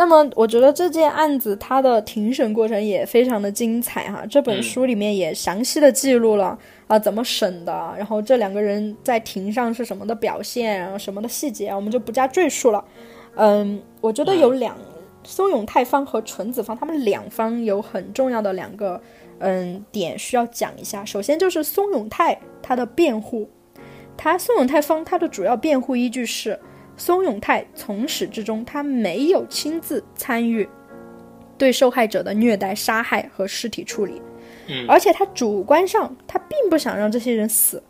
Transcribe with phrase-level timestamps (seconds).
[0.00, 4.24] 那么，我觉得这件案子它的庭审过程也非常的精彩哈。
[4.30, 6.56] 这本书里面也详细的记录了
[6.86, 12.84] 啊怎么审的，然后这两个人在庭上是什么的表现，然后什么的细节，我们就不加赘述了。
[13.34, 14.76] 嗯，我觉得有两
[15.24, 19.00] 松永泰方和纯子方，他们两方有很重要的两个
[19.40, 21.04] 嗯点需要讲一下。
[21.04, 23.50] 首先就是松永泰他的辩护，
[24.16, 26.56] 他松永泰方他的主要辩护依据是。
[26.98, 30.68] 松永泰从始至终，他没有亲自参与
[31.56, 34.20] 对受害者的虐待、杀害和尸体处理，
[34.66, 37.82] 嗯，而且他主观上他并不想让这些人死，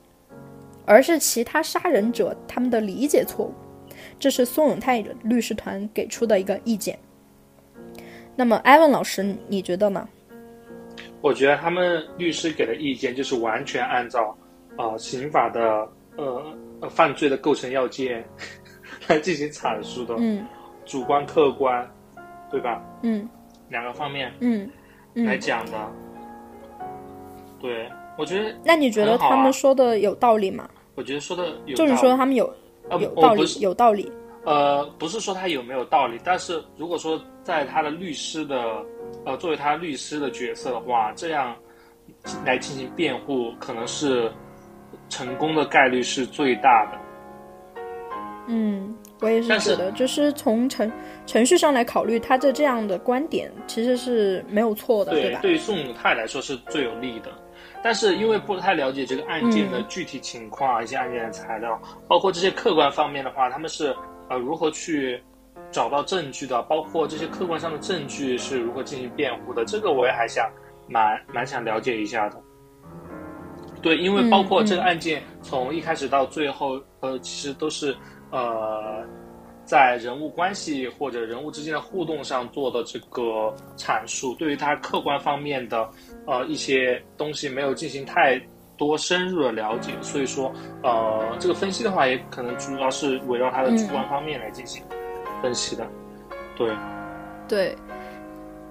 [0.85, 3.55] 而是其他杀人者他们的理解错误，
[4.19, 6.99] 这是松永泰律师团给出的一个意见。
[8.37, 10.09] 那么，艾文老师，你觉得呢？
[11.21, 14.37] 我觉得他们律师给的意见就是完全按照
[14.77, 18.25] 啊刑法的呃犯罪的构成要件。
[19.09, 20.47] 来进行阐述的，嗯，
[20.85, 21.89] 主观客观，
[22.51, 22.83] 对吧？
[23.03, 23.29] 嗯，
[23.69, 24.71] 两个方面，嗯，
[25.15, 25.73] 来讲的。
[27.61, 28.55] 对，我觉得。
[28.65, 30.69] 那你觉得他们说的有道理吗？
[30.95, 31.75] 我觉得说的有。
[31.75, 32.53] 就是说他们有
[33.01, 34.13] 有道理，有道理。
[34.45, 38.85] 呃，不是说他有没有道理，但是如果说在他的律师的
[39.25, 41.55] 呃作为他律师的角色的话，这样
[42.45, 44.31] 来进行辩护，可能是
[45.09, 46.99] 成功的概率是最大的。
[48.47, 50.91] 嗯，我也是觉得，就是从程
[51.27, 55.41] 程序上来考虑，他的这样的观点其实是没有错的，对吧？
[55.43, 57.31] 对于宋永泰来说是最有利的，
[57.83, 63.93] 但是因为不太了解这个案件的具体情况，一些案件的材料，包括这些客观方面的话，他们是
[64.31, 65.21] 呃如何去
[65.73, 70.49] 找到证据的，包括这些客观上的证据是如何进行辩护的，这个我也还想
[70.87, 72.41] 蛮蛮想了解一下的。
[73.83, 77.97] 对，因为包括这个案件从一开始到最后，呃，其实都是。
[78.31, 79.05] 呃，
[79.65, 85.89] 在人物关系或者人物之间的互动上做的这个阐述，对于他客观方面的
[86.27, 88.41] 呃一些东西没有进行太
[88.77, 94.83] 多深入的了解，所以说呃这个分析的话，也可能主要是围绕他的主观方面来进行
[95.43, 95.87] 分析的。
[96.57, 96.71] 对，
[97.47, 97.77] 对，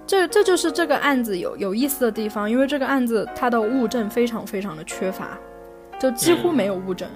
[0.06, 5.38] 这这就是这个案子有有意思的地方，因为这个案子它的物证非常非常的缺乏，
[5.98, 7.08] 就几乎没有物证。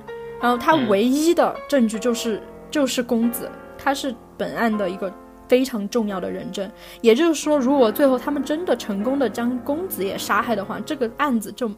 [0.43, 3.49] 然后他唯一的证据就是就是公子，
[3.79, 5.11] 他是本案的一个
[5.49, 6.69] 非常重要的人证。
[7.01, 11.71] 也就是说，如果最后他们真的成功的将公子也杀害的话，这个案子就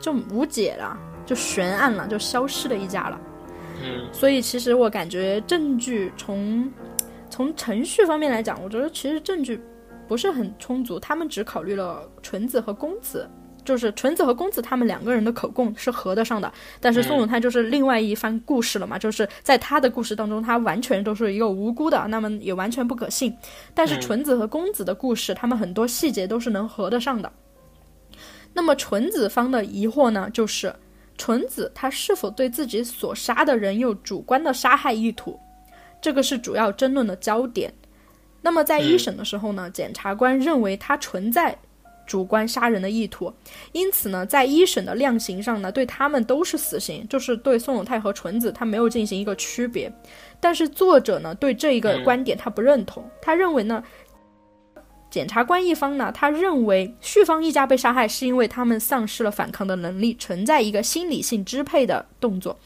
[0.00, 3.20] 就无解了，就悬案了，就消失了一家了。
[3.84, 6.72] 嗯，所以其实我感觉证据从
[7.28, 9.60] 从程序方面来讲，我觉得其实证据
[10.08, 13.28] 不是很充足，他们只考虑了纯子和公子。
[13.66, 16.50] 就是纯子和公子他们两个人的口供是合得上的，
[16.80, 23.36] 但是宋永泰就是另外一番故事了嘛，就是在他的故事当中，他完全都是一个无辜的，那么也完全不可信。
[23.74, 27.30] 但是纯子和公子的故事，他们很多细节都是能合得上的。
[28.54, 30.74] 那么纯子方的疑惑呢，就是
[31.18, 35.38] 纯子他是否对自己所杀的人有主观的杀害意图，
[36.00, 37.70] 这个是主要争论的焦点。
[38.40, 41.58] 那么在一审的时候呢，检察官认为他存在。
[42.06, 43.32] 主观杀人的意图，
[43.72, 49.92] 因此呢，在一审的量刑上呢，对他们都是死刑，就是对宋永泰和纯子他没有进行一个区别。
[50.40, 53.82] 但是作者呢，对这一个观点他不认同，他认为呢，
[55.10, 62.58] 检察官一方呢，他认为旭方一家被杀害是因为他们丧失了反抗的能力，存在一个心理性支配的动作。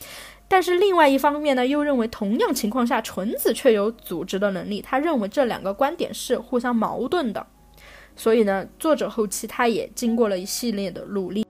[0.48, 7.46] 但是另外一方面呢，又认为同样情况下纯子却有组织的能力，他认为这两个观点是互相矛盾的。
[8.16, 11.47] 所以呢，作者后期他也经过了一系列的努力。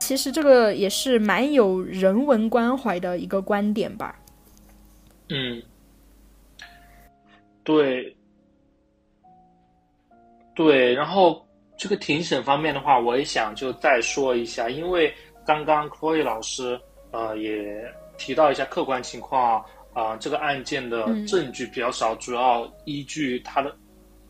[0.00, 4.18] 其实这个也是蛮有人文关怀的一个观点吧。
[5.30, 5.62] 嗯，
[7.64, 8.14] 对，
[10.54, 10.92] 对。
[10.92, 11.46] 然后
[11.78, 15.14] 这个庭审方面的话，我也想就再说一下，因为
[15.46, 16.78] 刚刚 Chloe 老师
[17.12, 17.82] 呃也
[18.18, 23.74] 提到一下客观情况啊，这个案件的证据比较少，主要依据他的。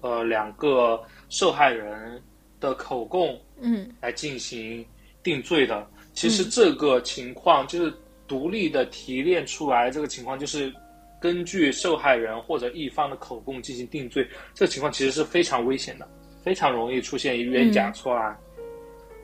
[0.03, 2.21] 呃，两个受害人
[2.61, 4.85] 的口供，嗯，来进行
[5.23, 5.87] 定罪的。
[6.13, 7.95] 其实这个情况就是
[8.27, 10.75] 独立的提炼出来，这个情况就是
[11.21, 14.29] 根据受害人或者一方的口供进行定罪。
[14.55, 16.09] 这个情况其实是非常危险的，
[16.43, 18.37] 非常容易出现冤假错案。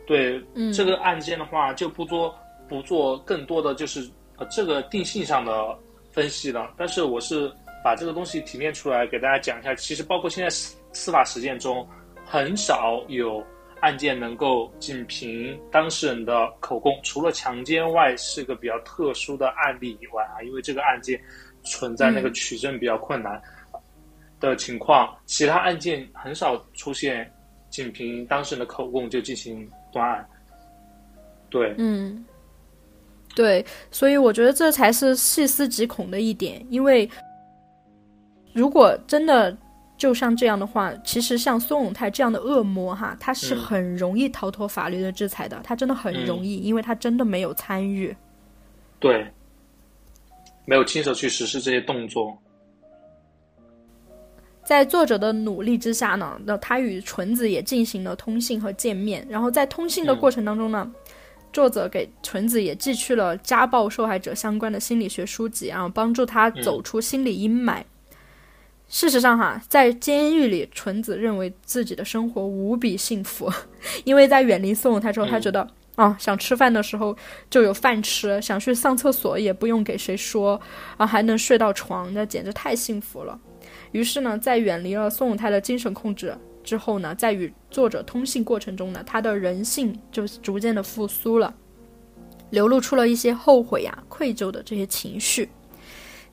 [0.06, 0.40] 对，
[0.72, 2.32] 这个案件的话就不做
[2.68, 5.76] 不做更多的就是呃这个定性上的
[6.12, 6.72] 分析了。
[6.76, 7.52] 但是我是。
[7.82, 9.74] 把这个东西提炼出来给大家讲一下。
[9.74, 11.86] 其实，包括现在司司法实践中，
[12.24, 13.44] 很少有
[13.80, 21.20] 案件能够仅凭当事人的口供，除了强奸外，是个比较特殊的案例以外啊，因为这个案件
[21.62, 23.40] 存在那个取证比较困难。
[24.40, 27.28] 的情况，其他案件很少出现
[27.70, 30.24] 仅凭当事人的口供就进行断案。
[31.50, 32.24] 对，嗯，
[33.34, 37.04] 对，所以我觉得这才是细思极恐的一点，因为
[38.52, 39.56] 如果真的
[39.96, 48.16] 就像这样的话，其实像孙永泰这样的恶魔哈，他是很容易逃脱法律的制裁的，他真的很容易，因为他真的没有参与，
[48.98, 49.26] 对，
[50.64, 52.36] 没有亲手去实施这些动作。
[54.64, 60.92] 在作者的努力之下呢，那他与纯子也进行了通信和见面，然后在通信的过程当中呢。
[61.50, 67.82] 作者给纯子也寄去了家暴受害者相关的心理学书籍，然后帮助他走出心理阴霾。
[68.88, 73.52] 事实上，哈，在监狱里，纯子认为自己的生活无比幸福，
[74.04, 77.14] 因为在远离宋永泰之后，他觉得啊，想吃饭的时候
[77.50, 80.58] 就有饭吃，想去上厕所也不用给谁说，
[80.96, 83.38] 啊，还能睡到床，那简直太幸福了。
[83.92, 86.36] 于是呢，在远离了宋永泰的精神控制。
[86.64, 91.54] 之后呢，在与作者通信过程中呢，他的人性就逐渐的复苏了，
[92.50, 95.48] 流露出了一些后悔呀、愧疚的这些情绪。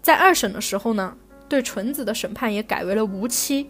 [0.02, 1.16] 在二审的时候呢，
[1.48, 3.70] 对纯子的审判也改为了无期，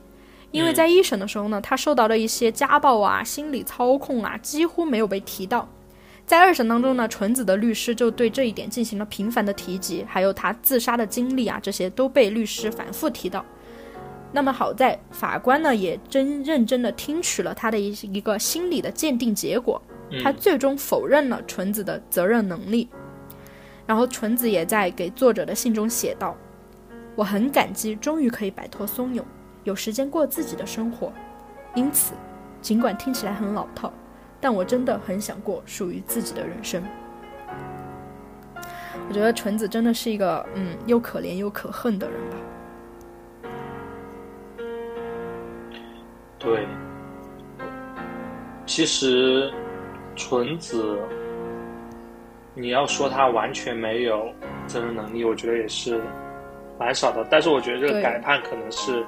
[0.52, 5.68] 因为在一审的时候呢，他受到了一些家暴啊、心理操控啊，几乎没有被提到。
[6.26, 13.46] 在二审当中呢，纯子的律师就对这一点进行了频繁的提及，还有他自杀的经历啊，这些都被律师反复提到。
[14.32, 19.82] 那么好在法官呢也真认真的听取了他的一一个心理的鉴定结果，
[20.24, 22.90] 他最终否认了纯子的责任能力。
[23.86, 26.36] 然后纯子也在给作者的信中写道
[27.16, 29.26] ：“我很感激，终于可以摆脱松永，
[29.64, 31.12] 有时间过自己的生活。
[31.74, 32.14] 因此，
[32.62, 33.92] 尽管听起来很老套，
[34.40, 36.84] 但我真的很想过属于自己的人生。”
[39.08, 42.38] 我觉得纯子真的是一个嗯又可怜又可恨的人吧。
[46.40, 46.68] 对，
[48.66, 49.54] 其实
[50.16, 50.98] 纯子，
[52.56, 54.34] 你要说他完全没有
[54.66, 56.02] 责任能力，我觉得也是
[56.80, 57.26] 蛮少的。
[57.30, 59.06] 但是我觉得这个改判可能是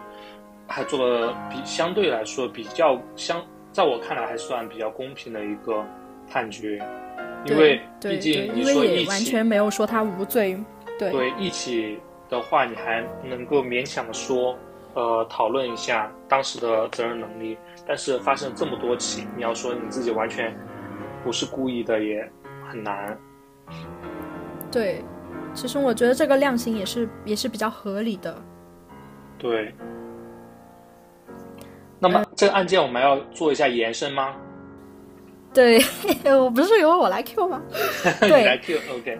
[0.68, 5.86] 还做了比相对来说比较相，在我看来还算比较公平的一个
[6.30, 6.82] 判决，
[7.46, 10.58] 因为毕竟你说一起完全没有说他无罪，
[10.98, 12.00] 对对一起
[12.30, 14.58] 的话，你还能够勉强的说。
[14.94, 17.56] 呃，讨论一下当时的责任能力，
[17.86, 20.52] 但是发生这么多起，你要说你自己完全
[21.24, 22.28] 不是故意的，也
[22.68, 23.16] 很难。
[24.72, 25.04] 对，
[25.54, 28.36] 其实我觉得这个量刑也是也是比较合理的。
[29.38, 29.74] 对。
[32.00, 34.36] 那么这个案件我们要做一下延伸吗？
[35.54, 35.80] 对，
[36.26, 37.62] 我不是由我来 Q 吗？
[38.22, 39.20] 你来 Q，OK。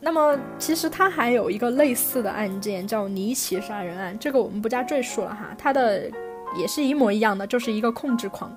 [0.00, 4.18] 那么，其实他还有一个类似的案件，叫尼奇杀人案。
[4.18, 5.54] 这个我们不加赘述了哈。
[5.58, 6.10] 他的
[6.56, 8.50] 也是一模一样的，就是一个控制狂，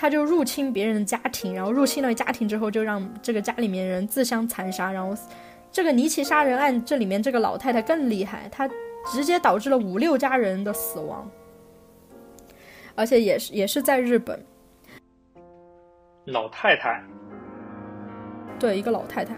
[0.00, 4.92] 他就入侵别人的家庭，然后入侵了家庭之后，就让这个家里面人自相残杀。
[4.92, 5.12] 然后，
[5.72, 8.70] 这个尼奇杀人案这里面这个老太太更厉害，她
[9.12, 11.28] 直接导致了五六家人的死亡，
[12.94, 14.40] 而且也是也是在日本。
[16.26, 17.02] 老太太，
[18.56, 19.34] 对，一个老太太。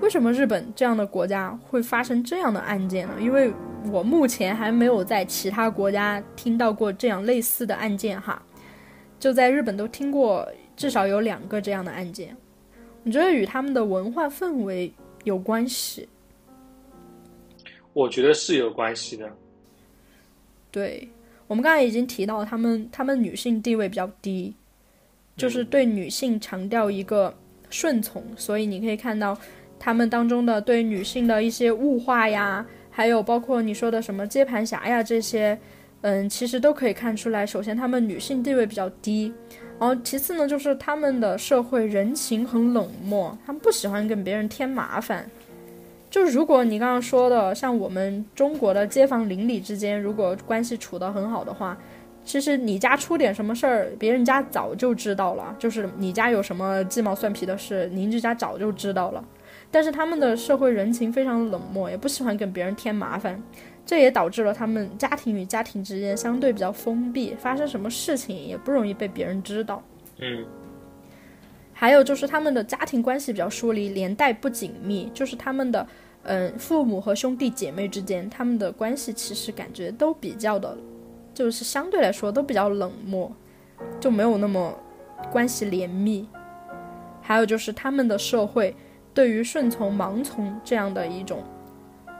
[0.00, 3.12] 为什么日本这样的国家会发生这样的案件呢？
[3.20, 3.52] 因为
[3.92, 8.40] 我目前还没有在其他国家听到过这样类似的案件哈，
[9.18, 10.46] 就在日本都听过
[10.76, 12.36] 至少有两个这样的案件。
[13.02, 14.92] 你觉得与他们的文化氛围
[15.24, 16.08] 有关系？
[17.92, 19.30] 我觉得是有关系的。
[20.70, 21.08] 对，
[21.46, 24.54] 我们刚才已经提到，他们他们女性地位比较低，
[25.36, 27.34] 就是对女性强调一个
[27.70, 29.38] 顺从，所以你可以看到。
[29.80, 35.56] 他们当中的对女性的一些物化呀，还有包括你说的什么接盘侠呀这些，
[36.02, 37.44] 嗯，其实都可以看出来。
[37.44, 39.32] 首先，他们女性地位比较低，
[39.78, 45.28] 然后其次呢，就是他们的社会人情很冷漠，他们不喜欢跟别人添麻烦。
[46.10, 51.76] 就如果你刚刚说的，像我们中国的街坊邻里之间，如果关系处得很好的话，
[52.24, 55.54] 其实你家出点什么事儿，别人家早就知道了。
[55.58, 59.24] 就是你家有什么鸡毛蒜皮的事，邻居家早就知道了。
[59.70, 63.42] 但是他们的社会人情非常冷漠，也不喜欢跟别人添麻烦，
[63.88, 69.82] 这也导致了他们家庭与家庭之间相对比较封闭，发生什么事情也不容易被别人知道。
[70.18, 70.44] 嗯，
[71.72, 75.86] 还有就是他们的家庭关系比较疏离，连带不紧密，就是他们的
[76.24, 80.76] 嗯父母和兄弟姐妹之间，他们的关系其实感觉都比较的，
[81.32, 83.32] 就是相对来说都比较冷漠，
[83.98, 84.78] 就没有那么
[85.32, 86.28] 关系连密。
[87.22, 88.76] 还有就是他们的社会。
[89.14, 91.42] 对于顺从、盲从这样的一种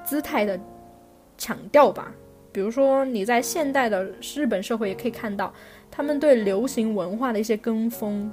[0.03, 0.59] 姿态的
[1.39, 2.13] 强调吧，
[2.53, 4.05] 比如说你在现代的
[4.37, 5.51] 日本社会也可以看到，
[5.91, 8.31] 他们对流行文化的一些跟风，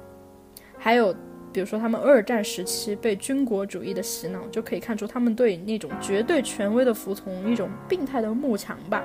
[0.76, 1.14] 还有
[1.52, 9.02] 比如说他们二战时期被军国主义的洗脑，就可以看出他们对那种绝对权威的服从，一种病态的慕强吧。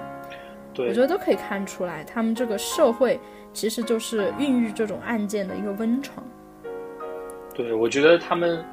[0.74, 3.20] 对，我觉得都可以看出来，他们这个社会
[3.54, 6.26] 其实就是孕育这种案件的一个温床。
[7.54, 8.64] 对，我觉得他们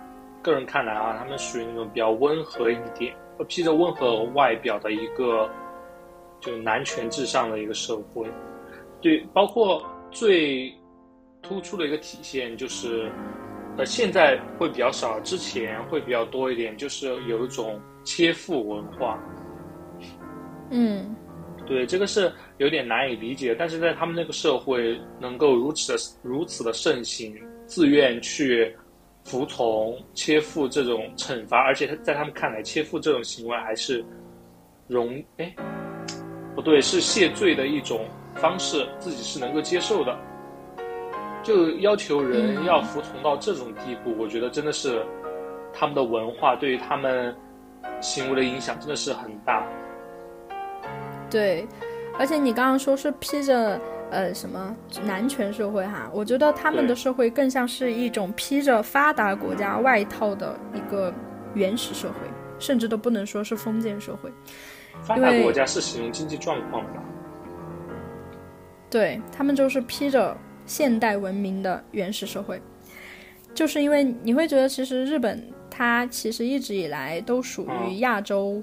[0.41, 3.15] 个人看来啊，他们属于那种比较温和一点，
[3.45, 5.49] 披着温和外表的一个，
[6.41, 8.27] 就男权至上的一个社会。
[9.01, 10.73] 对，包括最
[11.43, 13.11] 突出的一个体现就是，
[13.77, 19.19] 呃，现在会比较少，之前会比较多一点，就是有一种切腹文化。
[20.71, 21.15] 嗯。
[21.67, 28.75] 对，这个是有点难以理解，但是在他们那个社会能够如此的如此的盛行，自愿去
[29.29, 34.03] 服从切腹这种惩罚，而且他在他们看来，切腹这种行为还是
[34.87, 35.55] 容哎
[36.55, 40.19] 不对，是谢罪的一种方式，自己是能够接受的，
[41.43, 45.05] 就要求人要服从到这种地步，我觉得真的是
[45.73, 47.37] 他们的文化对于他们
[48.01, 49.65] 行为的影响真的是很大。
[51.31, 51.69] 对，
[52.19, 53.79] 而且你刚刚说是披着
[54.11, 54.75] 呃什么
[55.05, 61.13] 男权社会哈，我觉得他们的社会更像是一种披着发达国家外套的一个
[61.55, 62.15] 原始社会，
[62.59, 64.31] 甚至都不能说是封建社会。
[65.03, 67.03] 发达国家是形容经济状况吧？
[68.91, 70.37] 对他们就是披着
[70.67, 72.61] 现代文明的原始社会，
[73.55, 78.63] 就是因为你会觉得其实日本它其实一直以来都属于亚洲。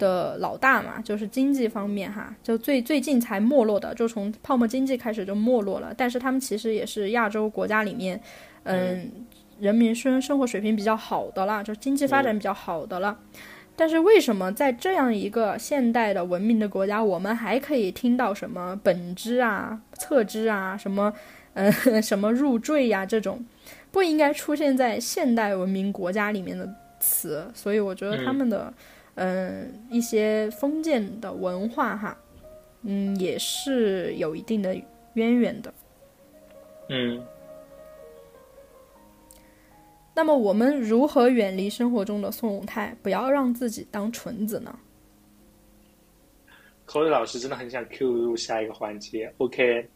[0.00, 5.94] 的老大嘛，就是经济方面哈，就最最近才没落的，就从泡沫经济开始就没落了。
[5.96, 8.20] 但是他们其实也是亚洲国家里面，
[8.64, 9.12] 嗯，
[9.60, 13.16] 人民生生活水平比较好的啦，就经济发展比较好的了。
[13.76, 21.12] 但是为什么在这样一个现代的文明的国家，我们还可以听到什么本支啊、侧支啊、什么
[21.54, 21.70] 嗯
[22.02, 23.44] 什么入赘呀这种
[23.90, 27.46] 不应该出现在现代文明国家里面的词？
[27.54, 28.66] 所以我觉得他们的。
[28.66, 28.74] 嗯，
[29.90, 32.16] 一些封建的文化哈，
[32.82, 34.74] 嗯，也是有一定的
[35.14, 35.72] 渊源的。
[36.88, 37.24] 嗯。
[40.14, 44.78] 那么我们如何远离生活中的宋永泰，不要让自己当纯子呢？
[46.84, 49.88] 口语老师真的很想 Q 入下一个环节，OK。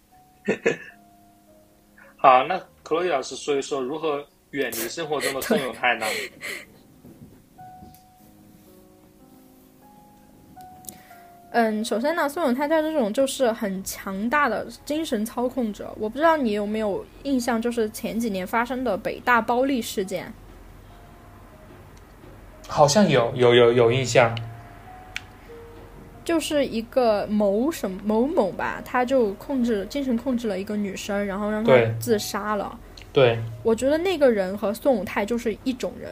[2.16, 6.06] 好，那克洛伊老师说一说如何远离生活中的宋永泰呢？
[11.56, 15.94] 嗯，首先呢，宋永泰他这种就是很强大的精神操控者。
[16.00, 20.34] 我不知道你有没有印象，就是前几年发生的北大暴力事件，
[22.66, 24.36] 好像有有有有印象，
[26.24, 32.76] 就是一个某什么某某吧，他就控制精神控制了一个女生，然后让她自杀了。
[33.12, 36.10] 对，我觉得那个人和宋永泰就是一种人。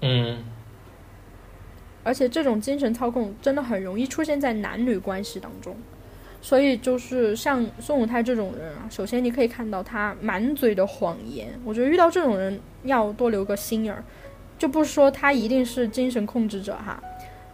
[0.00, 0.42] 嗯。
[2.02, 5.76] 而且这种精神操控真的很容易出现在男女关系当中，
[6.40, 14.02] 所以就是像宋永泰这种人啊，首先你可以看到他满嘴的谎言，我觉得遇到这种人要多留个心眼儿，
[14.58, 17.02] 就不说他一定是精神控制者哈，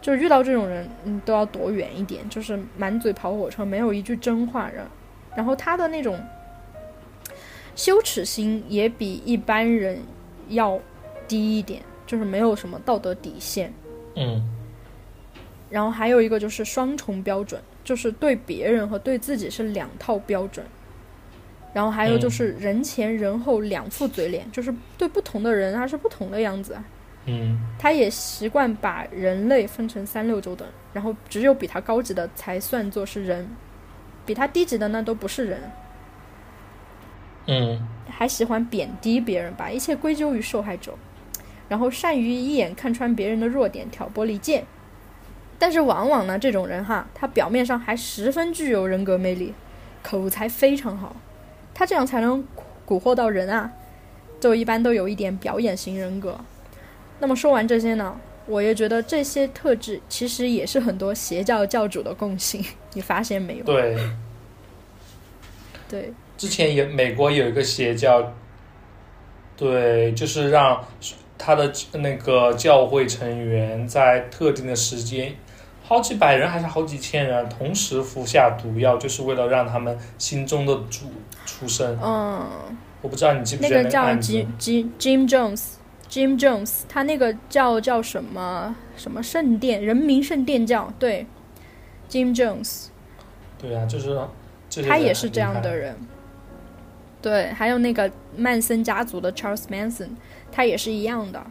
[0.00, 4.86] 就是遇到这种人，你都要躲远一点，就是满嘴跑火车，没有一句真话人，
[5.34, 6.16] 然后他的那种
[7.74, 9.98] 羞耻心也比一般人
[10.50, 10.80] 要
[11.26, 13.72] 低一点，就是没有什么道德底线。
[14.16, 14.42] 嗯，
[15.70, 20.66] 然后还有一个就是双重标准，就是对别人和对自己是两套标准。
[21.74, 26.74] 然后还有就是人前人后两副嘴脸，就是对不同的人他是不同的样子。
[27.26, 33.46] 嗯，他也习惯把人类分成三六九等，然后只有比他高级的才算作是人，
[34.24, 35.60] 比他低级的那都不是人。
[37.48, 40.94] 嗯，还喜欢贬低别人，把一切归咎于受害者。
[41.68, 44.64] 然后善于一眼看穿别人的弱点，挑拨离间。
[45.58, 49.54] 但是往往呢，这种人哈，他表面上还十分具有人格魅力，
[50.02, 51.16] 口才非常好。
[51.72, 52.44] 他这样才能
[52.86, 53.72] 蛊惑到人啊，
[54.38, 56.38] 就一般都有一点表演型人格。
[57.18, 62.62] 那么说完这些呢，我也觉得这些特质其实也是很多邪教教主的共性。
[62.92, 63.64] 你发现没有？
[63.64, 63.96] 对，
[65.88, 66.12] 对。
[66.36, 68.30] 之前也美国有一个邪教，
[69.56, 70.84] 对，就是让。
[71.38, 75.34] 他的那个教会成员在特定的时间，
[75.82, 81.06] 好几百人还是好几千人同时服下毒药，就是为了让他们心中的主
[81.44, 81.98] 出生。
[82.02, 82.46] 嗯，
[83.02, 88.74] 我不知道你记不记得那个叫 Jim Jim Jim Jones，Jim Jones，他那个叫叫什么？
[88.96, 91.26] 什么圣殿人民圣殿教，对
[92.08, 92.86] ，Jim Jones，
[93.58, 94.18] 对啊，就是
[94.88, 95.94] 他也是这样的人。
[97.20, 100.08] 对，还有那个曼森家族的 Charles Manson，
[100.56, 101.46] 他也是一样的。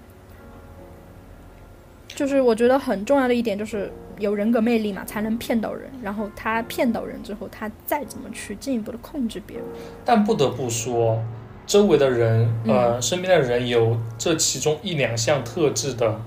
[2.07, 5.91] 就是我觉得很重要的一点就是有人格魅力嘛，才能骗到人。
[6.01, 9.65] 然后他骗到人之后，他再怎么去进一步的控制别人。
[10.03, 11.21] 但不得不说，
[11.67, 16.19] 周围的人，嗯呃，身边的人有这其中一两项特质的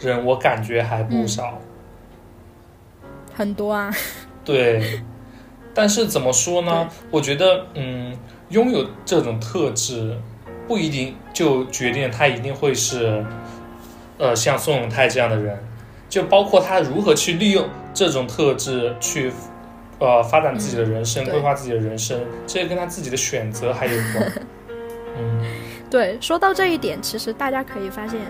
[0.00, 1.60] 人，我感觉还不嗯少。
[3.34, 3.94] 很多啊，
[4.44, 5.02] 对，
[5.72, 6.88] 但是怎么说呢？
[7.10, 8.16] 我觉得，嗯，
[8.48, 10.18] 拥有这种特质，
[10.68, 13.24] 不一定就决定他一定会是，
[14.18, 15.58] 呃，像宋永泰这样的人。
[16.08, 19.30] 就包括他如何去利用这种特质去，
[19.98, 24.32] 呃，发展自己的人生，嗯规划自己的人生，这跟他自己的选择还有关。
[25.18, 25.44] 嗯，
[25.90, 28.20] 对，说到这一点，其实大家可以发现，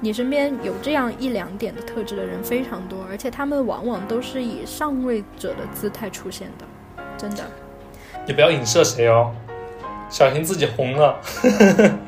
[0.00, 6.64] 你身边有这样一两点的特质的人非常多，而且他们往往都是以上位者的姿态出现的，
[7.18, 7.44] 真的。
[8.26, 9.30] 你不要影射谁哦，
[10.14, 11.20] 小心自己红了。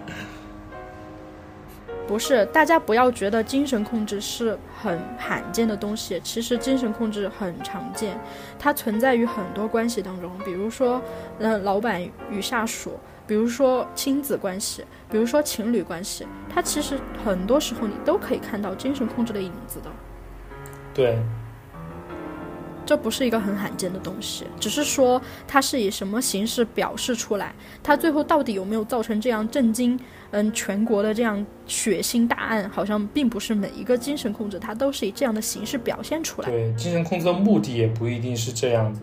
[2.06, 8.16] 不是，大家不要觉得精神控制是很罕见的东西，其实精神控制很常见，
[8.60, 11.02] 它存在于很多关系当中，比如说，
[11.40, 12.96] 呃，老板与下属，
[13.26, 19.90] 比如说亲子关系，比如说情侣关系，它其实很多时候你都可以看到精神控制的影子的。
[20.94, 21.18] 对，
[22.86, 27.52] 这不是一个很罕见的东西，只是说它是以什么形式表示出来，
[27.82, 29.98] 它最后到底有没有造成这样震惊
[30.30, 36.48] 嗯全国的这样血腥大案，好像并不是每一个精神控制它都是以这样的形式表现出来。
[36.48, 39.00] 对，精神控制的目的也不一定是这样子，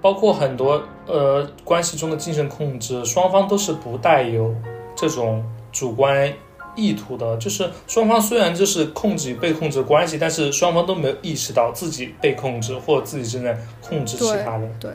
[0.00, 4.54] 包括很多呃关系中的精神控制，双方都是不带有
[4.94, 6.32] 这种主观
[6.74, 14.72] 意图的，就是双方虽然就是控制与被控制的关系，但是双方都没有意识到自己被控制或者自己正在控制其他人。
[14.80, 14.92] 对，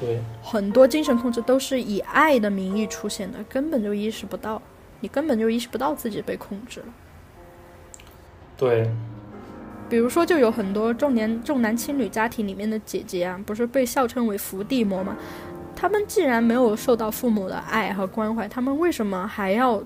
[0.00, 4.60] 对，很多精神控制都是以爱的名义出现的，根本就意识不到，
[5.00, 6.86] 你根本就意识不到自己被控制了。
[8.56, 8.88] 对，
[9.88, 15.16] 比如说，就有很多重年重男轻女家庭里面的姐姐啊，不是被笑称为伏地魔吗？
[15.74, 19.82] 他们既然没有受到父母的爱和关怀，他们为什么还要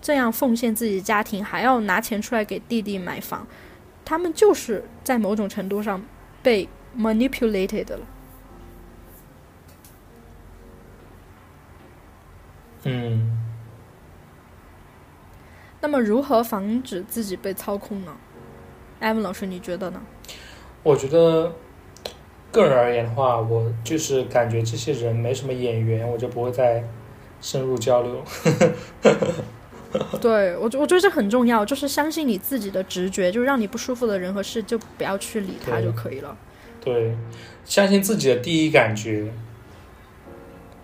[0.00, 3.46] 这样奉献自己家庭，还要拿钱出来给弟弟买房？
[4.04, 6.02] 他们就是在某种程度上
[6.42, 8.00] 被 manipulated 了。
[12.84, 13.36] 嗯，
[15.80, 18.16] 那么，如何防止自己被操控呢？
[19.00, 20.00] 艾文老师，你觉得呢？
[20.82, 21.52] 我觉得
[22.50, 26.82] 个人而言的话，我就是感觉这些人没什么眼缘，我就不会再
[27.40, 28.24] 深入交流。
[30.20, 36.36] 对我觉我觉得这很重要，就是相信你自己的直觉，就让你不舒服的人和事就不要去理他就可以了。
[36.80, 37.16] 对，
[37.64, 39.32] 相信自己的第一感觉。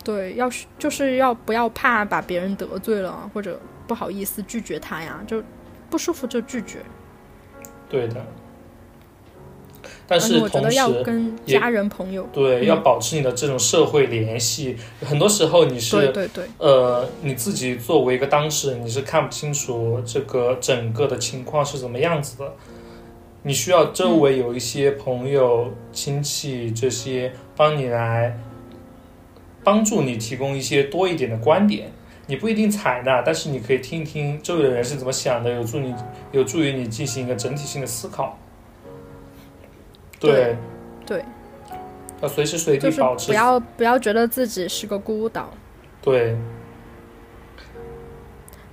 [0.02, 5.42] 对，要是就是要不要怕把别人得罪了，或者不好意思拒绝他呀，就
[5.90, 6.78] 不舒服就拒绝。
[7.88, 8.24] 对的。
[10.06, 14.76] 但是同时，跟家人朋友，对，嗯要保持你的这种社会联系。
[15.00, 22.52] 很多时候你是对对对，呃，你自己作为一个当事人，你是看不清楚这个整个的情况是怎么样子的。
[23.42, 28.38] 你需要周围有一些朋友、亲戚这些帮你来
[29.62, 31.90] 帮助你提供一些多一点的观点。
[32.26, 35.94] 你不一定采纳，但是你可以听一听周围的人是怎么想的，有助你
[36.32, 38.38] 有助于你进行一个整体性的思考。
[40.24, 40.56] 对，
[41.06, 41.24] 对，
[42.20, 45.50] 要随时随地就是保持不要不要觉得自己是个孤岛。
[46.00, 46.36] 对。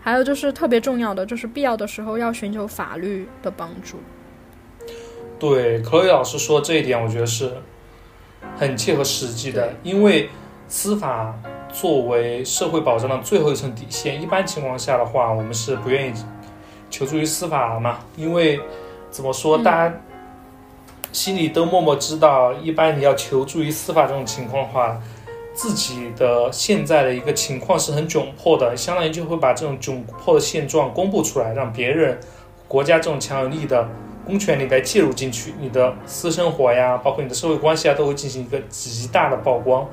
[0.04, 3.98] 还有就是特别重要的，就是必要的时候要寻求法律的帮助。
[5.38, 7.52] 对，克洛伊老师说这一点，我觉得是
[8.58, 10.28] 很切合实际的，因为
[10.68, 11.38] 司法
[11.72, 16.14] 作为社会保障的最后一层底线，一般情况下的话，我们是不愿意
[16.90, 18.60] 求助于司法嘛，因为
[19.12, 19.64] 怎么说，嗯。
[19.64, 20.02] 大家
[21.12, 25.00] 心里都默默知道，一般你要求助于司法这种情况的话。
[25.54, 32.18] 自己的现在的一个情况是很窘迫的，相当于就会把这种窘迫的现状公布出来，让别人、
[32.70, 33.88] 国家这种强有力的
[34.26, 39.86] 公权力来介入进去，你的私生活呀，包括你的社会关系啊，都会进行一个极大的曝光。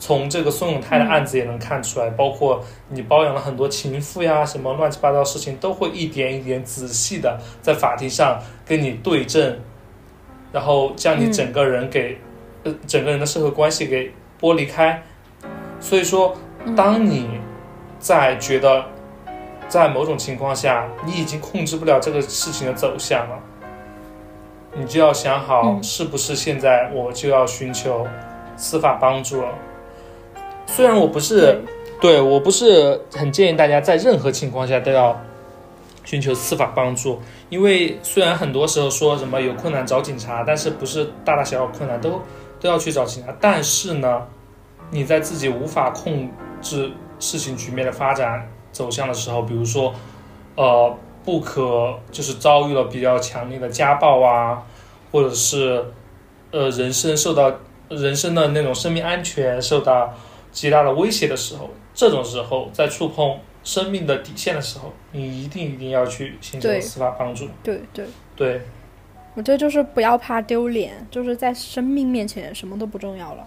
[0.00, 9.56] 从这个孙永泰的案子也能看出来，包括你包养了很多情妇呀，什么乱七八糟的事情，都会一点一点仔细的在法庭上跟你对证，
[10.52, 12.18] 然后将你整个人给，
[12.64, 15.02] 呃，整个人的社会关系给剥离开。
[15.80, 16.34] 所以说，
[16.74, 17.40] 当你
[17.98, 18.84] 在觉得
[19.68, 23.38] 在某种情况下，你已经控制不了这个事情的走向了，
[24.74, 28.06] 你就要想好，嗯是不是现在我就要寻求
[28.56, 29.48] 司法帮助了。
[30.66, 31.60] 虽然我不是
[32.00, 35.18] 对我不是很建议大家在任何情况下都要
[36.06, 42.22] 寻求司法帮助，因为虽然很多时候说什么有困难找警察，但是不是大大小小困难都
[42.58, 43.36] 都要去找警察。
[43.40, 44.22] 但是呢，
[44.90, 46.30] 你在自己无法控
[46.62, 49.92] 制事情局面的发展走向的时候，比如说，
[50.54, 54.62] 呃，不可就是遭遇了比较强烈的家暴啊，
[55.10, 55.84] 或者是
[56.52, 57.52] 呃人身受到
[57.88, 60.14] 人身的那种生命安全受到
[60.52, 67.48] 极大的威胁的时候，这种时候在触碰生命的底线的时候，你一定一定要去寻求对司法帮助。
[67.64, 68.60] 对对，对
[69.34, 73.44] 我觉得就是不要怕丢脸，就是在生命面前什么都不重要了，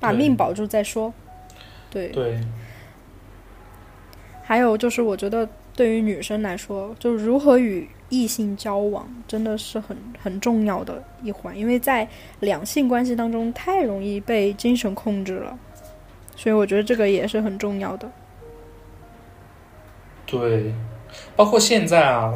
[0.00, 1.14] 把命保住再说。
[1.88, 2.40] 对，对
[4.42, 12.08] 还有就是我觉得对于女生来说，就如何与异性交往，真的是很很重要的一环，因为在
[12.40, 15.56] 两性关系当中太容易被精神控制了，
[16.34, 18.10] 所以我觉得这个也是很重要的。
[20.30, 20.72] 对，
[21.34, 22.34] 包括现在啊，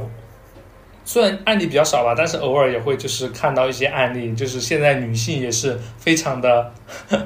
[1.04, 6.72] 虽然案例比较少吧，但是偶尔也会就是看到一些案例，就是现在女性也是非常的，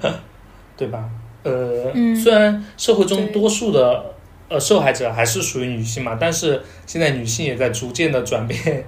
[0.77, 1.09] 对吧？
[1.45, 4.05] 呃，嗯虽然社会中多数的
[4.49, 8.85] 呃受害者还是属于女性嘛，但是现在女性也在逐渐的转变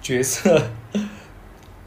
[0.00, 0.62] 角色，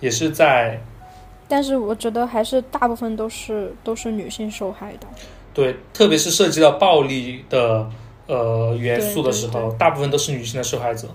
[0.02, 0.82] 也是在
[1.47, 5.08] 但是我觉得还是大部分都是都是女性受害的。
[5.54, 7.89] 对，特别是涉及到暴力的
[8.29, 11.07] 呃元素的时候，大部分都是女性的受害者。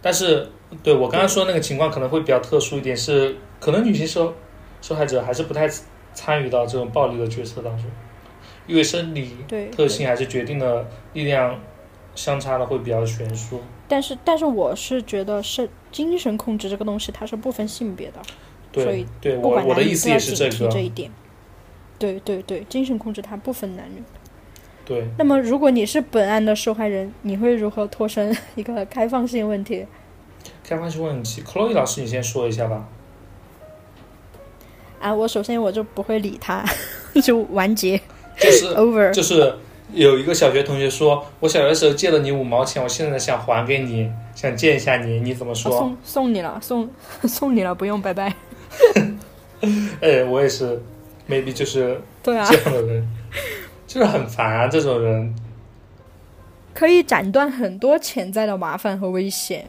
[0.00, 0.48] 但是，
[0.82, 4.34] 对我刚刚说那个情况可能会比较特殊一点，是可能女性受
[4.80, 5.68] 受害者还是不太
[6.14, 7.86] 参与到这种暴力的决策当中，
[8.66, 11.58] 因为生理对，特性还是决定了力量
[12.14, 13.60] 相差的会比较悬殊。
[13.88, 18.20] 但是，但是我是觉得是精神控制这个东西，它是不分性别的，
[18.74, 21.10] 所对以，对我我的意思也是这个这，一点。
[21.98, 24.00] 对对对，精神控制它不分男女。
[24.88, 25.06] 对。
[25.18, 29.86] 那么，如果你是本案的受害人，你会如何脱身一个开放性问题？
[30.64, 32.88] 开放性问题，Chloe 老师，你先说一下吧。
[35.00, 36.64] 啊，我首先我就不会理他，
[37.22, 38.00] 就完结
[38.38, 39.12] 就是 over。
[39.12, 39.54] 就是
[39.92, 45.70] 有一个小学同学说，我小学的时候借了你五毛钱，我现在想还给你，想见一下你，你怎么啊说？
[45.72, 46.88] 送送你了，送
[47.28, 48.34] 送你了，不用，拜拜。
[50.00, 50.80] 哎，我也是
[51.28, 53.08] ，maybe 就是对啊这，样的人，
[53.88, 55.34] 就是很烦啊，这种人。
[56.74, 59.66] 可以斩断很多潜在的麻烦和危险。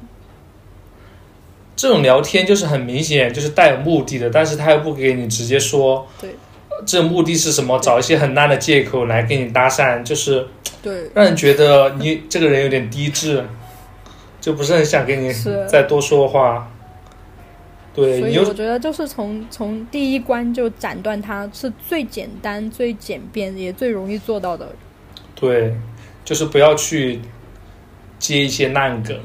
[1.76, 6.36] 这种聊天就是很明显，就是带有目的的，但是他又不给你直接说，对，
[6.86, 7.80] 这目的是什么？
[7.80, 10.46] 找一些很烂的借口来跟你搭讪，就是
[10.84, 13.44] 对，让人觉得你这个人有点低智，
[14.42, 16.70] 就不是很想跟你是再多说话。
[17.94, 24.70] 对所以我觉得就是从从第一关就斩断它是最简单、最简便也最容易做到的。
[25.36, 25.76] 对，
[26.24, 27.20] 就是不要去
[28.20, 29.18] 接一些烂梗，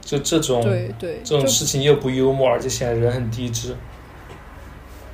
[0.00, 3.76] 就这种对对，这种事情又不幽默，而且显得人很低智。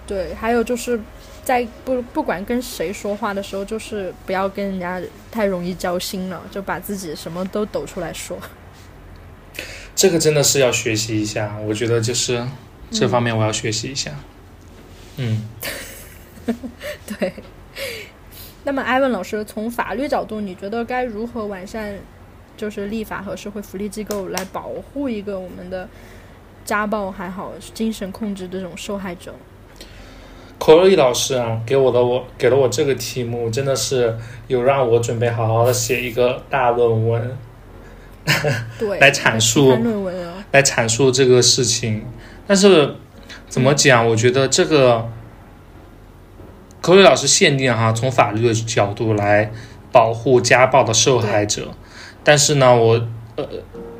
[0.06, 0.98] 对，还有就是
[1.42, 8.38] 在不不管跟谁说话的时候，就是不要跟人家太容易交心了，就把自己什么都抖出来说。
[9.96, 12.46] 这个真的是要学习一下，我觉得就是
[12.90, 14.12] 这方面我要学习一下。
[15.16, 15.48] 嗯，
[17.18, 17.32] 对。
[18.64, 21.94] 那么，艾文老师，从法律角度，你觉得该如何完善，
[22.56, 25.88] 就是立法和社会福利机构来保护一个我们的
[26.64, 29.34] 家暴还好精神控制这种受害者？
[30.58, 37.38] 口瑞老师啊，给我的我给了我这个题目，真的是有让我准备好好的写一个大论文
[38.78, 42.04] 对，来阐述论文啊，来阐述这个事情。
[42.46, 42.94] 但是
[43.48, 44.06] 怎么讲？
[44.08, 45.08] 我觉得这个
[46.80, 49.50] 口语老师限定哈，从法律的角度来
[49.92, 51.68] 保护家暴的受害者。
[52.22, 53.46] 但是呢，我呃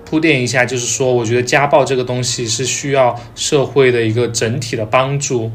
[0.05, 5.51] 铺垫一下，就是说，我觉得家暴这个东西是需要社会的一个整体的帮助，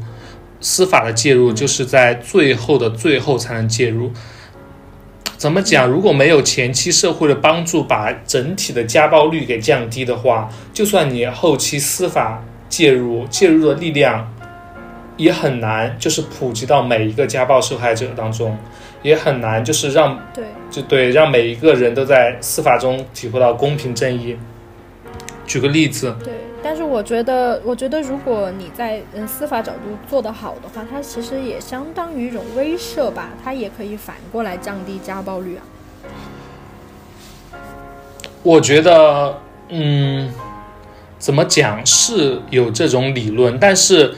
[0.60, 4.10] 司法的介入就是在最后的最后才能介入。
[5.42, 5.88] 怎么讲？
[5.88, 14.32] 如果没有前期社会的帮助，把整体的家暴率给降低的话，就算你后期司法介入，介入的力量
[15.16, 18.56] 也很难，就是普及到每一个家暴受害者当中，
[19.02, 24.36] 也很难，就是让对就对让每一个人都在司法中体会到公平正义。
[25.44, 26.32] 举个例子，对。
[26.62, 35.62] 但是我觉得，我觉得如果你在嗯司法角度做得好的话，它其实也相当于一种威慑吧，它也可以反过来降低家暴率啊。
[38.44, 40.30] 我觉得，嗯，
[41.18, 44.14] 怎么讲是有这种理论，但是，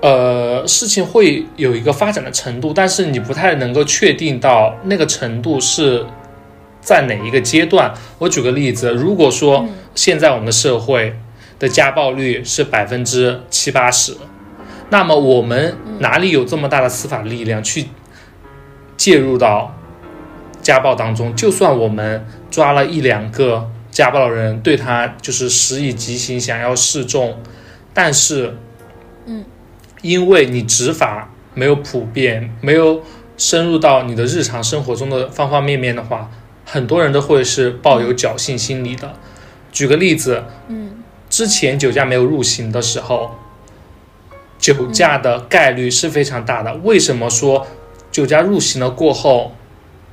[0.00, 6.04] 呃，事情会有一个发展的程度，但是你不太能够确定到那个程度是
[6.80, 7.92] 在哪一个阶段。
[8.18, 11.14] 我举个例子，如果说现在我们的社会
[11.62, 14.16] 的家暴率是百分之七八十，
[14.90, 17.86] 那么我们哪里有这么大的司法力量去
[18.96, 19.72] 介入到
[20.60, 21.32] 家暴当中？
[21.36, 27.38] 就算我们抓了一两个家暴的人，对他就是施以极刑，想要示众，
[27.94, 28.56] 但是，
[29.26, 29.44] 嗯，
[30.00, 33.04] 因为你执法没有普遍，没有
[33.36, 36.28] 深入到你的日常生活中的方方面面的话，
[36.66, 39.14] 很多人都会是抱有侥幸心理的。
[39.70, 40.81] 举个例子，嗯
[41.32, 43.34] 之前酒驾没有入刑的时候，
[44.58, 46.74] 酒驾的概率是非常大的。
[46.84, 47.66] 为什么说
[48.10, 49.56] 酒驾入刑了过后，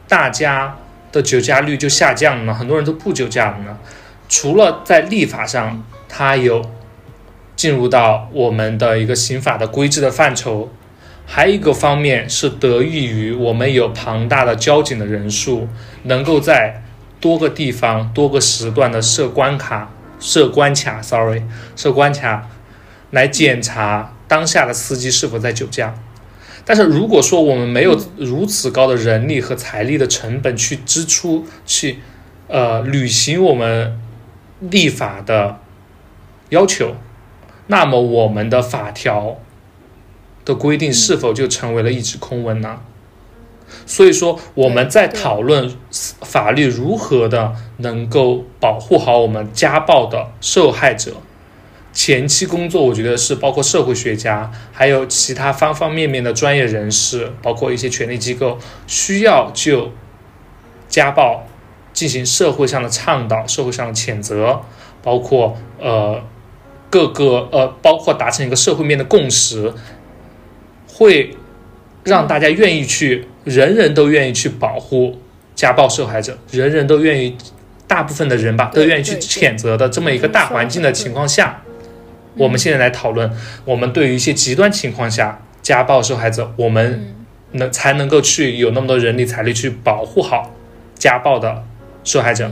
[0.07, 0.77] 大家
[1.11, 2.53] 的酒驾率就下降了呢？
[2.53, 3.77] 很多人都不酒驾了呢？
[4.29, 6.61] 除了在立法上，它有
[7.57, 10.69] 进入到我们的一个刑法的规制的范畴，
[11.25, 15.67] 还有一个方面是得益于我们有庞大的交警的人数，
[16.03, 16.81] 能够在
[17.19, 21.43] 多个地方、多个时段的设关卡、设关卡，sorry，
[21.75, 22.49] 设关卡
[23.11, 25.95] 来检查当下的司机是否在酒驾。
[26.65, 31.99] 但是如果说我们没有如此高的人力和财力的成本去支出，去
[32.47, 33.99] 呃履行我们
[34.59, 35.59] 立法的
[36.49, 36.95] 要求，
[37.67, 39.39] 那么我们的法条
[40.45, 42.81] 的规定是否就成为了一纸空文呢？
[43.85, 51.13] 所以说，我们在讨论法律如何的能够保护好我们家暴的受害者，
[51.91, 59.91] 前期工作，我觉得是包括社会学家，还有其他方方面面的专业人士，包括一些权力机构，需要就
[60.87, 61.45] 家暴
[61.93, 64.61] 进行社会上的倡导、社会上的谴责，
[65.01, 66.21] 包括呃
[66.89, 69.73] 各个呃，包括达成一个社会面的共识，
[70.87, 71.35] 会
[72.03, 75.17] 让大家愿意去，人人都愿意去保护
[75.55, 77.35] 家暴受害者，人人都愿意，
[77.89, 81.63] 大部分的人吧，都愿意去谴责的这么一个大环境的情况下，
[82.37, 83.29] 我们现在来讨论，
[83.65, 90.53] 我们对于一些极端情况下家暴受害者，我们嗯能才能够去有那么多人力财力去保护好
[90.93, 91.63] 家暴的
[92.03, 92.51] 受害者。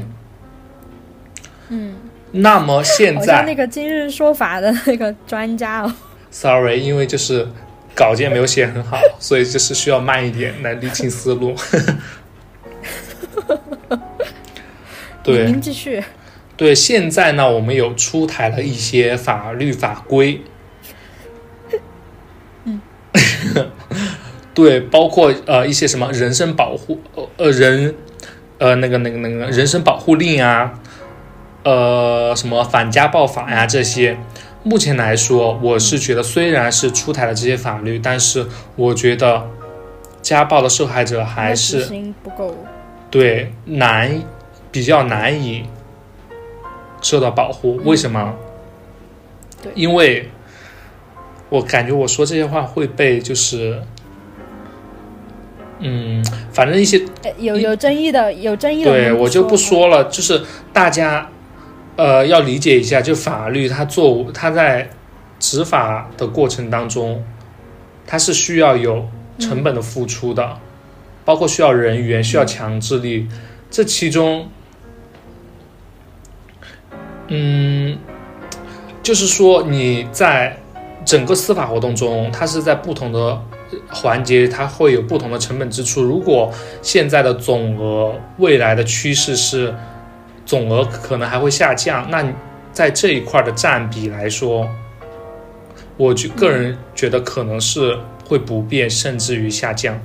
[1.70, 1.96] 嗯，
[2.32, 5.94] 那么现好像那个今日说法的那个专家哦
[6.32, 7.48] ，，sorry，因为就是
[7.94, 11.54] 稿件没有写很好，所以就是需要慢一点来理清思路。
[15.34, 16.04] 对您继续。
[16.56, 20.42] 对，现在呢，我们有出台了一些法律法规，
[22.64, 22.82] 嗯，
[24.56, 27.94] 对，包括呃一些什么人身保护呃呃人
[28.58, 30.74] 呃那个那个那个人身保护令啊，
[31.64, 34.18] 呃什么反家暴法呀这些。
[34.64, 39.48] 目前来说，我是觉得虽然是出台了这些法律，但是我觉得
[40.22, 41.88] 家暴的受害者还是
[42.22, 42.54] 不够。
[43.10, 44.22] 对难
[44.78, 45.64] 比较难以
[47.02, 47.78] 受到保护。
[47.78, 48.36] 为什么？
[49.60, 50.30] 对因为
[51.50, 53.82] 我感觉我说这些话会被就是，
[55.80, 59.80] 嗯，反正一些呃有有争议的，有争议的，对我就不说。
[59.80, 61.28] 说了，就是大家
[61.96, 64.88] 呃要理解一下，就法律它做它在
[65.40, 67.26] 执法的过程当中，
[68.06, 69.10] 它是需要有
[69.40, 70.56] 成本的付出的，
[71.26, 73.28] 包括需要人员、需要强制力，
[73.72, 74.48] 这其中，
[77.28, 77.98] 嗯，
[79.04, 80.58] 就是说你在
[81.06, 83.42] 整个司法活动中，它是在不同的
[83.90, 86.02] 环节，它会有不同的成本支出。
[86.02, 89.74] 如果现在的总额未来的趋势是
[90.46, 92.26] 总额可能还会下降，那
[92.72, 94.68] 在这一块的占比来说，
[95.98, 100.00] 我就个人觉得可能是会不变，甚至于下降。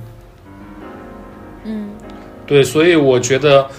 [1.63, 1.91] 嗯
[2.45, 3.69] 对，所以我觉得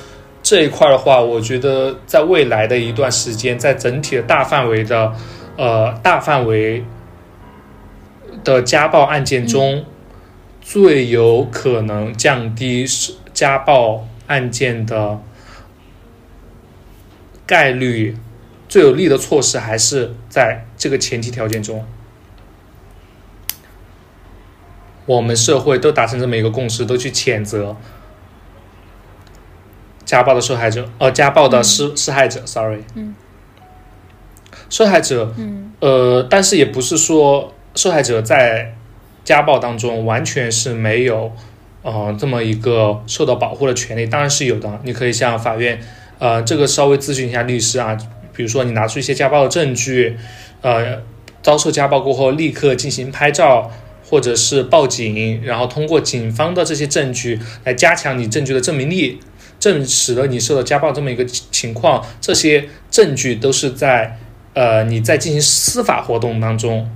[0.44, 5.14] 这一块的话，我觉得在未来的一段时间，在整体的大范围的
[5.56, 6.84] 呃大范围
[8.44, 9.86] 的家暴案件中，
[10.60, 15.18] 最有可能降低是家暴案件的
[17.46, 18.14] 概率，
[18.68, 21.86] 最有利的措施还是在这个前提条件中。
[25.06, 27.74] 我们社会都达成这么一个共识，都去谴责
[30.04, 33.14] 家暴的受害者，呃，家暴的施施害者，sorry，嗯，
[34.68, 38.74] 受害者，嗯呃，但是也不是说受害者在
[39.24, 41.32] 家暴当中完全是没有，
[41.82, 44.80] 呃，这么一个受到保护的权利，当然是有的。
[44.84, 45.80] 你可以向法院，
[46.18, 47.96] 呃，这个稍微咨询一下律师啊，
[48.32, 50.16] 比如说你拿出一些家暴的证据，
[50.60, 51.02] 呃，
[51.42, 53.70] 遭受家暴过后立刻进行拍照。
[54.06, 59.18] 或者是报警，然后通过警方的这些证据来加强你证据的证明力，
[59.64, 62.04] 证实了你受到家暴这么一个情况。
[62.20, 64.18] 这些证据都是在
[64.52, 66.90] 呃你在进行司法活动当中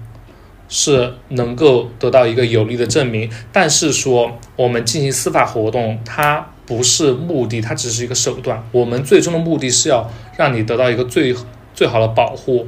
[0.68, 3.30] 是能够得到一个有力的证明。
[3.50, 8.62] 但是说我们进行司法活动，它不是目的，它只是一个手段。
[8.72, 11.34] 我们最终的目的是要让你得到一个最
[11.74, 12.66] 最好的保护。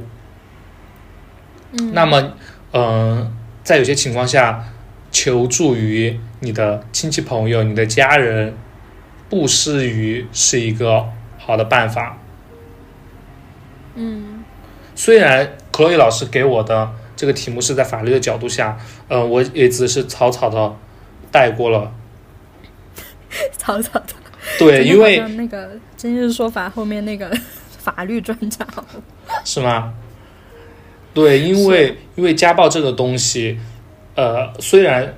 [1.73, 2.33] 嗯，那么，
[2.73, 3.35] 嗯。
[3.63, 4.73] 在有些情况下，
[5.11, 8.55] 求助于你的亲戚朋友、你的家人，
[9.31, 12.17] 不失于是一个好的办法。
[13.95, 14.43] 嗯，
[14.93, 20.75] 虽然克洛伊老师给我的这个题目是在法律的角度下，呃，我也只是草草的
[21.31, 21.89] 带过了。
[23.57, 24.07] 草草的。
[24.59, 27.31] 对，因为那个《今日说法》后面那个
[27.79, 28.67] 法律专家。
[29.45, 29.93] 是吗？
[31.13, 33.57] 对，因为因为家暴这个东西，
[34.15, 35.13] 呃，虽然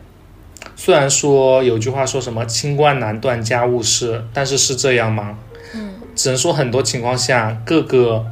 [0.85, 5.39] 虽然说有句话说什么“清官难断家务事”，但是是这样吗？
[5.73, 8.25] 嗯，只能说很多情况下，各个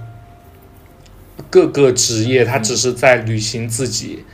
[1.49, 4.25] 各个职业他只是在履行自己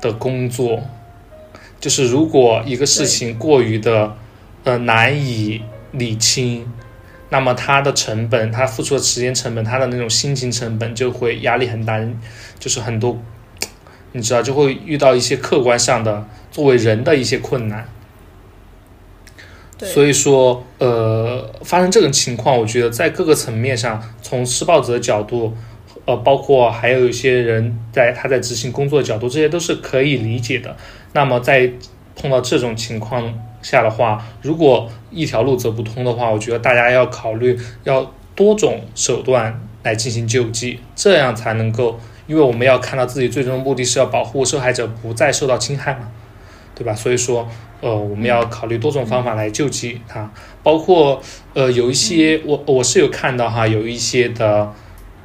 [0.00, 0.82] 的工作，
[1.78, 4.16] 就是如果一个事情过于的
[4.64, 5.60] 呃难以
[5.92, 6.66] 理清。
[7.28, 12.00] 那么他的成本，他付出的时间成本，他的那种心情成本就会压力很大，
[12.58, 13.18] 就是很多，
[14.12, 16.26] 你知道就会遇到一些客观上的
[16.58, 17.86] 作为人的一些困难。
[19.78, 25.56] 所以说，呃，发生这种情况，我觉得在各个层面上，从施暴者的角度，
[26.04, 30.76] 呃，包括还有一些人在他在执行工作的角度，这些都是可以理解的。
[31.12, 31.70] 那么在
[32.16, 46.10] 碰到这种情况下的话，如果一条路走不通的话，我觉得大家要考虑要多种手段来进行救济，这样才能够，因为我们要看到自己最终的目的是要保护受害者不再受到侵害嘛，
[46.78, 46.94] 对吧？
[46.94, 47.48] 所以说，
[47.80, 51.20] 呃，我们要考虑多种方法来救济他，包括
[51.54, 54.72] 呃有一些我我是有看到哈，有一些的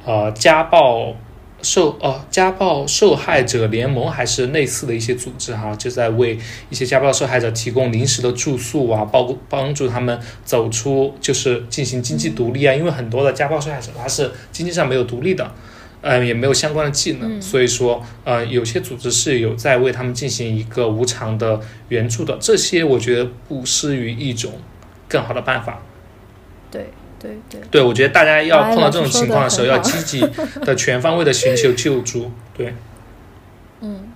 [0.04, 1.14] 呃家暴。
[1.62, 6.38] 受呃家暴受害者联盟还是类似的一些组织哈，就在为
[6.68, 12.74] 一些家暴受害者提供临时的住宿啊，包帮助他们走出就是进行经济独立啊。
[12.74, 15.50] 因为很多的家暴受害者他是经济上没有独立的，
[16.04, 22.38] 嗯，也没有相关的技能，所以说呃有些组织是有在为他们进行一个无偿的援助的。
[22.40, 24.52] 这些我觉得不失于一种
[25.08, 25.82] 更好的办法。
[26.70, 26.86] 对。
[27.16, 30.20] 对对对，我觉得大家要碰到这种情况的时候，要积极
[30.60, 32.30] 的、全方位的寻求救助。
[32.54, 32.74] 对，
[33.80, 34.08] 嗯，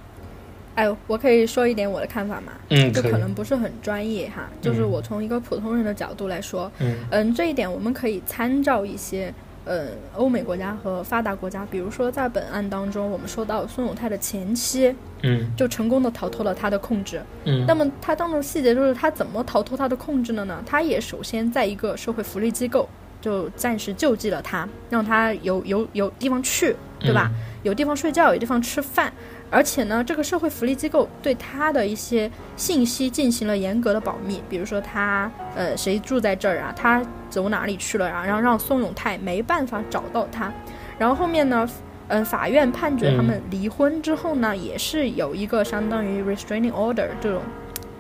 [0.75, 2.53] 哎，我可以说一点我的看法吗？
[2.69, 9.33] 嗯，就可能不是很专业哈，就是我从一个普通人的角度来说，嗯嗯，这一点我们可以参照一些。
[9.65, 20.63] 呃，欧美国家和发达国家，比如说在本案当中，我们说到孙永泰的前妻，嗯，就成功的逃脱了他的控制，嗯，那么他当中细节就是他怎么逃脱他的控制的呢？
[20.65, 22.89] 他也首先在一个社会福利机构
[23.21, 27.31] 就暂时救济了他，让他有有有地方去，对吧？
[27.63, 29.13] 有地方睡觉，有地方吃饭。
[29.51, 40.53] 而且呢，这个社会福利机构对他的一些信息进行了严格的保密，比如说他呃谁住在这儿啊，他走哪里去了啊，然后让宋永泰没办法找到他。
[40.99, 41.69] 然后后面呢，
[42.09, 47.41] 嗯，法院判决他们离婚之后呢，也是有一个相当于 restraining order 这种，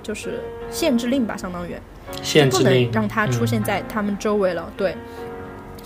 [0.02, 1.74] 就是限制令吧，相当于
[2.22, 4.94] 限制令，让他出现在他们周围了，对。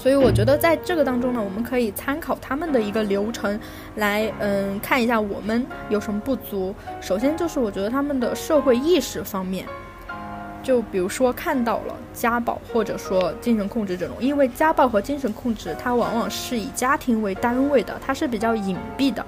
[0.02, 3.60] 所以我觉得在这个当中呢，我们可以参考他们的一个流程，
[3.94, 6.74] 来嗯看一下我们有什么不足。
[7.00, 9.64] 首先就是我觉得他们的社会意识方面，
[10.60, 19.24] 就比如说看到了家暴或者说精神控制这种，因为家暴和精神控制它往往是以家庭为单位的，它是比较隐蔽的，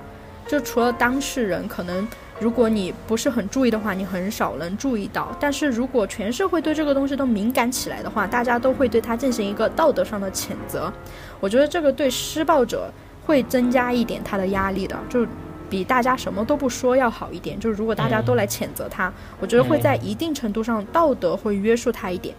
[0.49, 2.05] 就除了当事人可能。
[2.41, 5.35] 如果你不是很注意的话，你很少能注意到。
[5.39, 10.93] 但是如果全社会对这个东西都敏感起来的话，大家都会对他进行一个道德上的谴责。
[11.39, 12.93] 我觉得这个对施暴者
[13.25, 15.25] 会增加一点他的压力的，就
[15.71, 17.59] 比大家什么都不说要好一点。
[17.59, 22.35] 就是如果大家都来谴责他，我觉得会在一定程度上道德会约束他一点。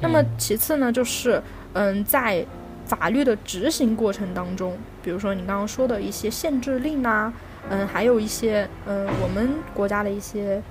[0.00, 1.40] 那么其次呢，就是
[1.74, 2.44] 嗯，在
[2.86, 7.32] 法律的执行过程当中，比如说你刚刚说的一些限制令啊。
[7.70, 10.62] 嗯，还有一些嗯，我们国家的一些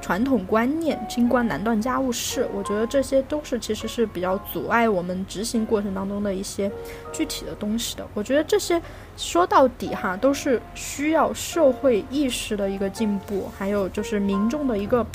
[0.00, 6.70] 传统观念，清官难断家务事，我觉得这些都是其实是比较阻碍我们执行过程当中的一些
[7.10, 8.06] 具体的东西的。
[8.12, 8.80] 我觉得这些
[9.16, 15.06] 说到底哈，都是需要社会意识的一个进步，还有就是民众的一个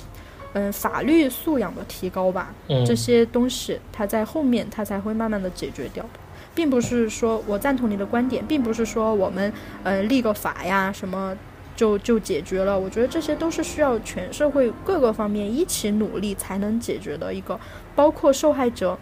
[0.54, 2.54] 嗯法律素养的提高吧。
[2.68, 6.10] 嗯，这些东西它在后面它才会慢慢的解决掉的。
[6.56, 9.52] 并不是说我赞同你的观点，并不是说我们
[9.84, 11.38] 呃立个法呀什么
[11.76, 12.78] 就就解决了。
[12.78, 17.60] 我觉得这些都是需要全社会各个方面一起努力才能解决的一个，
[17.96, 18.98] 包括受害者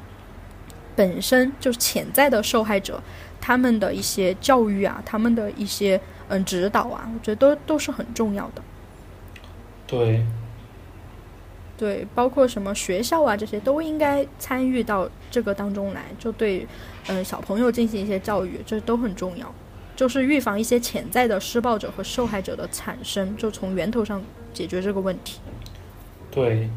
[0.96, 3.02] 本身就是潜在的受害者，
[3.42, 8.62] 他们的一些教育啊，他们的一些嗯指导啊，我觉得都都是很重要的。
[9.88, 10.26] 对，
[11.78, 16.68] 对，包括什么学校啊，这些都应该参与到这个当中来，就对，
[17.08, 19.54] 嗯、小朋友进行一些教育，这都很重要，
[19.96, 24.24] 就是预防一些潜在的施暴者和受害者的产生，就从源头上
[24.54, 25.40] 解决这个问题。
[26.32, 26.68] 对，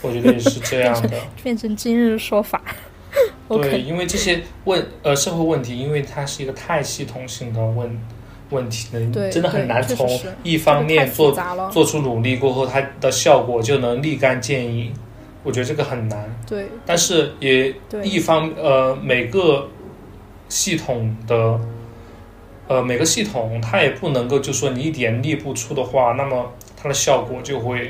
[0.00, 1.20] 我觉得也是这样的。
[1.44, 2.62] 变成今日说法
[3.48, 8.00] 对因为这些问呃社会问题，因为它是一个太系统性的问
[8.52, 10.08] 问题呢，对真的很难从
[10.44, 11.36] 一方面做
[11.72, 14.92] 做出努力过后，它的效果就能立竿见影。
[15.44, 17.74] 我觉得这个很难，对但是也
[18.04, 19.68] 一方呃每个
[20.48, 21.58] 系统的
[22.68, 27.80] 呃每个系统它也不能够就说你一点力不出的话，那么它的效果就会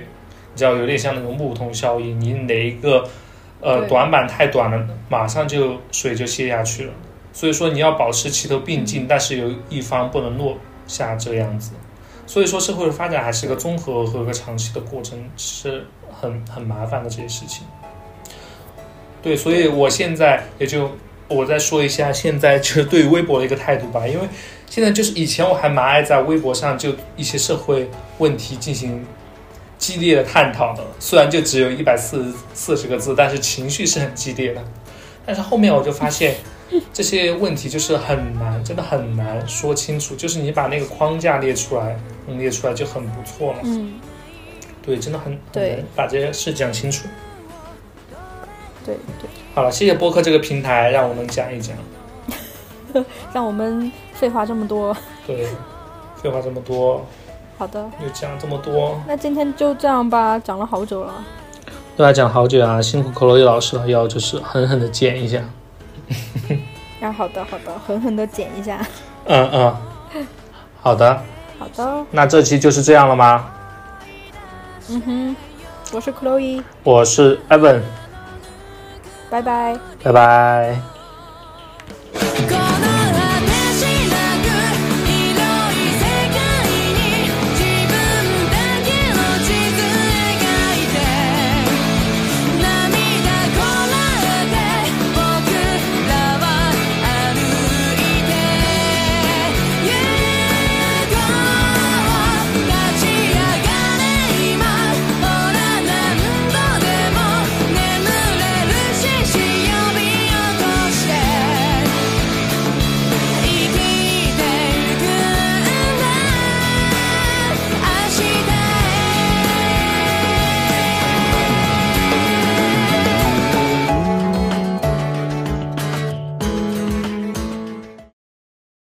[0.54, 3.06] 你知道有点像那种木桶效应，你哪一个
[3.60, 6.92] 呃短板太短了，马上就水就泄下去了。
[7.32, 10.56] 所以说你要保持齐头并进，但是有一方不能落
[10.86, 11.72] 下这样子。
[12.26, 17.66] 所以说社会的发展还是个综合和一个长期的过程，是很很麻烦的这些事情。
[19.20, 20.90] 对，所以我现在也就
[21.28, 24.28] 我再说一下现在就是对于微博的一个态度吧，因为
[24.68, 29.04] 现在就是以前我还蛮爱在微博上就一些社会问题进行
[29.78, 34.64] 激烈的探讨的，虽然就只有一百四四十个字，但是情绪是很激烈的。
[35.26, 36.36] 但是后面我就发现
[36.92, 40.14] 这些问题就是很难，真的很难说清楚。
[40.14, 43.58] 就是你把那个框架列出来，能列出来就很不错了。
[43.64, 43.94] 嗯，
[44.82, 47.06] 对，真的很很对难把这些事讲清楚。
[48.84, 51.76] 对对，好了，谢谢播客这个平台，让我们讲一讲。
[53.32, 54.94] 让我们废话这么多，
[55.26, 55.46] 对，
[56.22, 57.06] 废话这么多，
[57.56, 61.24] 好的，又讲这么多，那今天就这样吧，讲了好久了，
[61.96, 65.42] 对啊，讲好久啊，辛苦克洛伊老师了，要就是狠狠的剪一下。
[67.12, 68.80] 啊，好的好的，狠狠的剪一下，
[69.26, 70.26] 嗯嗯，
[70.80, 71.22] 好的，
[71.58, 73.44] 好的，那这期就是这样了吗？
[74.88, 75.36] 嗯哼，
[75.92, 77.82] 我是 Chloe，我是 Evan，
[79.30, 79.78] 拜拜。
[80.02, 80.91] 拜拜。